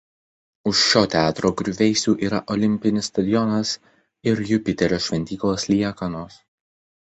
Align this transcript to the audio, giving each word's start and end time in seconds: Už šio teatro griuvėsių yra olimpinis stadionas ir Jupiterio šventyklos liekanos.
Už 0.69 0.77
šio 0.85 1.01
teatro 1.15 1.51
griuvėsių 1.59 2.13
yra 2.29 2.39
olimpinis 2.55 3.09
stadionas 3.11 3.75
ir 4.33 4.43
Jupiterio 4.53 5.01
šventyklos 5.09 5.69
liekanos. 5.75 6.41